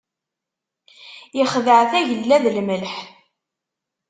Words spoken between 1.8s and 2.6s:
tagella d